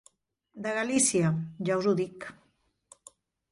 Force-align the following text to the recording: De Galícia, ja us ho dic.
De 0.67 0.71
Galícia, 0.77 1.29
ja 1.71 1.79
us 1.83 1.91
ho 1.91 1.95
dic. 2.01 2.29